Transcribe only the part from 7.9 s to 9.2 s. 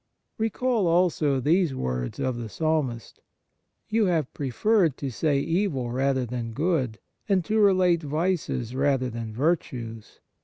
vices rather